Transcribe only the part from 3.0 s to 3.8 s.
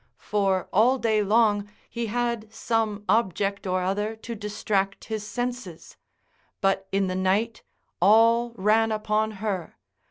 object